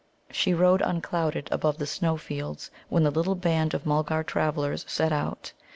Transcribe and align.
She 0.31 0.55
rode 0.55 0.81
unclouded 0.81 1.47
above 1.51 1.77
the 1.77 1.85
snow 1.85 2.17
fields 2.17 2.71
when 2.89 3.03
the 3.03 3.11
little 3.11 3.35
band 3.35 3.75
of 3.75 3.85
Mulgar 3.85 4.23
travellers 4.23 4.83
set 4.87 5.11
out. 5.13 5.53